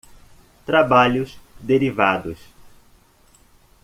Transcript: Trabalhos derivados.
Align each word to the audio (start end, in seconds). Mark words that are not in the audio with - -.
Trabalhos 0.65 1.37
derivados. 1.59 2.39